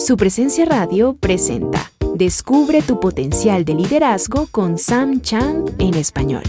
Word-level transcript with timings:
Su 0.00 0.16
presencia 0.16 0.64
radio 0.64 1.14
presenta 1.14 1.92
Descubre 2.14 2.80
tu 2.80 2.98
potencial 3.00 3.66
de 3.66 3.74
liderazgo 3.74 4.48
con 4.50 4.78
Sam 4.78 5.20
Chan 5.20 5.66
en 5.78 5.92
español. 5.92 6.42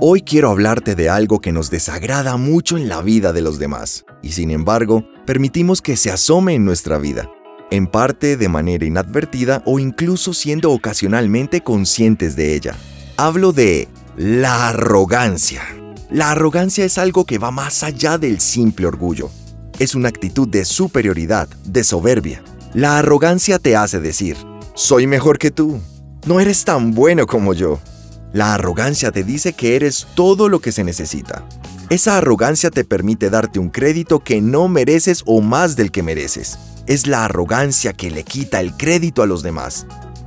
Hoy 0.00 0.22
quiero 0.22 0.48
hablarte 0.48 0.94
de 0.94 1.10
algo 1.10 1.42
que 1.42 1.52
nos 1.52 1.70
desagrada 1.70 2.38
mucho 2.38 2.78
en 2.78 2.88
la 2.88 3.02
vida 3.02 3.34
de 3.34 3.42
los 3.42 3.58
demás, 3.58 4.06
y 4.22 4.32
sin 4.32 4.50
embargo, 4.50 5.04
permitimos 5.26 5.82
que 5.82 5.98
se 5.98 6.10
asome 6.10 6.54
en 6.54 6.64
nuestra 6.64 6.96
vida, 6.96 7.30
en 7.70 7.86
parte 7.86 8.38
de 8.38 8.48
manera 8.48 8.86
inadvertida 8.86 9.62
o 9.66 9.78
incluso 9.78 10.32
siendo 10.32 10.72
ocasionalmente 10.72 11.60
conscientes 11.60 12.36
de 12.36 12.54
ella. 12.54 12.74
Hablo 13.18 13.52
de 13.52 13.86
la 14.16 14.70
arrogancia. 14.70 15.62
La 16.12 16.30
arrogancia 16.30 16.84
es 16.84 16.98
algo 16.98 17.24
que 17.24 17.38
va 17.38 17.50
más 17.50 17.82
allá 17.82 18.18
del 18.18 18.38
simple 18.38 18.86
orgullo. 18.86 19.30
Es 19.78 19.94
una 19.94 20.10
actitud 20.10 20.46
de 20.46 20.66
superioridad, 20.66 21.48
de 21.64 21.82
soberbia. 21.84 22.42
La 22.74 22.98
arrogancia 22.98 23.58
te 23.58 23.76
hace 23.76 23.98
decir, 23.98 24.36
soy 24.74 25.06
mejor 25.06 25.38
que 25.38 25.50
tú, 25.50 25.80
no 26.26 26.38
eres 26.38 26.66
tan 26.66 26.92
bueno 26.92 27.26
como 27.26 27.54
yo. 27.54 27.80
La 28.34 28.52
arrogancia 28.52 29.10
te 29.10 29.24
dice 29.24 29.54
que 29.54 29.74
eres 29.74 30.06
todo 30.14 30.50
lo 30.50 30.60
que 30.60 30.70
se 30.70 30.84
necesita. 30.84 31.46
Esa 31.88 32.18
arrogancia 32.18 32.70
te 32.70 32.84
permite 32.84 33.30
darte 33.30 33.58
un 33.58 33.70
crédito 33.70 34.20
que 34.20 34.42
no 34.42 34.68
mereces 34.68 35.22
o 35.24 35.40
más 35.40 35.76
del 35.76 35.90
que 35.90 36.02
mereces. 36.02 36.58
Es 36.86 37.06
la 37.06 37.24
arrogancia 37.24 37.94
que 37.94 38.10
le 38.10 38.24
quita 38.24 38.60
el 38.60 38.76
crédito 38.76 39.22
a 39.22 39.26
los 39.26 39.42
demás. 39.42 39.86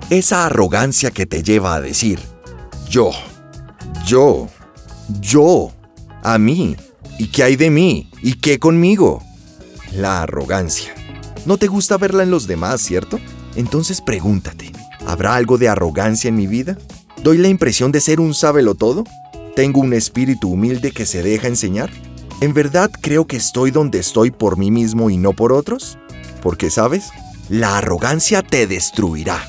Esa 0.09 0.47
arrogancia 0.47 1.11
que 1.11 1.27
te 1.27 1.43
lleva 1.43 1.75
a 1.75 1.81
decir, 1.81 2.19
yo, 2.89 3.11
yo, 4.07 4.47
yo, 5.21 5.71
a 6.23 6.37
mí. 6.37 6.75
¿Y 7.17 7.27
qué 7.27 7.43
hay 7.43 7.55
de 7.55 7.69
mí? 7.69 8.09
¿Y 8.21 8.33
qué 8.33 8.59
conmigo? 8.59 9.23
La 9.93 10.23
arrogancia. 10.23 10.93
¿No 11.45 11.57
te 11.57 11.67
gusta 11.67 11.97
verla 11.97 12.23
en 12.23 12.31
los 12.31 12.47
demás, 12.47 12.81
cierto? 12.81 13.19
Entonces 13.55 14.01
pregúntate, 14.01 14.71
¿habrá 15.05 15.35
algo 15.35 15.57
de 15.57 15.69
arrogancia 15.69 16.27
en 16.27 16.35
mi 16.35 16.47
vida? 16.47 16.77
¿Doy 17.23 17.37
la 17.37 17.47
impresión 17.47 17.91
de 17.91 18.01
ser 18.01 18.19
un 18.19 18.33
sábelo 18.33 18.75
todo? 18.75 19.03
¿Tengo 19.55 19.79
un 19.79 19.93
espíritu 19.93 20.49
humilde 20.49 20.91
que 20.91 21.05
se 21.05 21.23
deja 21.23 21.47
enseñar? 21.47 21.89
¿En 22.41 22.53
verdad 22.53 22.91
creo 23.01 23.25
que 23.27 23.37
estoy 23.37 23.71
donde 23.71 23.99
estoy 23.99 24.31
por 24.31 24.57
mí 24.57 24.71
mismo 24.71 25.09
y 25.09 25.17
no 25.17 25.33
por 25.33 25.53
otros? 25.53 25.97
Porque, 26.41 26.69
¿sabes? 26.69 27.09
La 27.47 27.77
arrogancia 27.77 28.41
te 28.41 28.67
destruirá. 28.67 29.47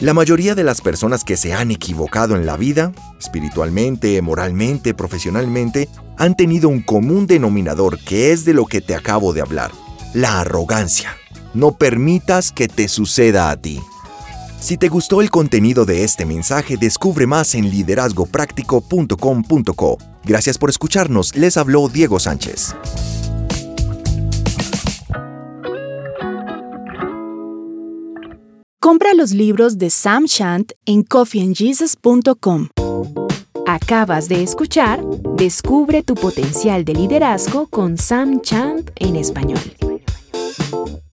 La 0.00 0.14
mayoría 0.14 0.54
de 0.54 0.64
las 0.64 0.80
personas 0.80 1.24
que 1.24 1.36
se 1.36 1.52
han 1.52 1.70
equivocado 1.70 2.34
en 2.34 2.46
la 2.46 2.56
vida, 2.56 2.92
espiritualmente, 3.18 4.22
moralmente, 4.22 4.94
profesionalmente, 4.94 5.90
han 6.16 6.36
tenido 6.36 6.70
un 6.70 6.80
común 6.80 7.26
denominador 7.26 7.98
que 7.98 8.32
es 8.32 8.46
de 8.46 8.54
lo 8.54 8.64
que 8.64 8.80
te 8.80 8.94
acabo 8.94 9.34
de 9.34 9.42
hablar, 9.42 9.72
la 10.14 10.40
arrogancia. 10.40 11.14
No 11.52 11.72
permitas 11.72 12.50
que 12.50 12.66
te 12.66 12.88
suceda 12.88 13.50
a 13.50 13.60
ti. 13.60 13.78
Si 14.58 14.78
te 14.78 14.88
gustó 14.88 15.20
el 15.20 15.30
contenido 15.30 15.84
de 15.84 16.02
este 16.02 16.24
mensaje, 16.24 16.78
descubre 16.78 17.26
más 17.26 17.54
en 17.54 17.70
liderazgopráctico.com.co. 17.70 19.98
Gracias 20.24 20.56
por 20.56 20.70
escucharnos, 20.70 21.36
les 21.36 21.58
habló 21.58 21.90
Diego 21.90 22.18
Sánchez. 22.18 22.74
Compra 28.90 29.14
los 29.14 29.30
libros 29.30 29.78
de 29.78 29.88
Sam 29.88 30.24
Shant 30.24 30.72
en 30.84 31.04
coffeeandjesus.com. 31.04 32.70
Acabas 33.64 34.28
de 34.28 34.42
escuchar 34.42 35.00
Descubre 35.36 36.02
tu 36.02 36.16
potencial 36.16 36.84
de 36.84 36.94
liderazgo 36.94 37.68
con 37.68 37.96
Sam 37.96 38.40
Chant 38.40 38.90
en 38.96 39.14
español. 39.14 39.60